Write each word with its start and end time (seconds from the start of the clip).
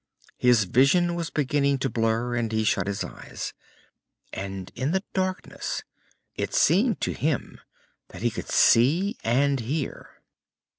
His 0.39 0.63
vision 0.63 1.13
was 1.13 1.29
beginning 1.29 1.77
to 1.77 1.87
blur, 1.87 2.33
and 2.35 2.51
he 2.51 2.63
shut 2.63 2.87
his 2.87 3.03
eyes, 3.03 3.53
and 4.33 4.71
in 4.73 4.93
the 4.93 5.03
darkness 5.13 5.83
it 6.33 6.55
seemed 6.55 6.99
to 7.01 7.13
him 7.13 7.61
that 8.07 8.23
he 8.23 8.31
could 8.31 8.49
see 8.49 9.15
and 9.23 9.59
hear.... 9.59 10.23